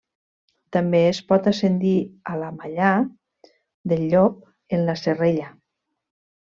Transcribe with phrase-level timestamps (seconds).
[0.77, 1.91] També es pot ascendir
[2.33, 2.89] a la Mallà
[3.95, 4.43] del Llop
[4.79, 5.57] en la Serrella.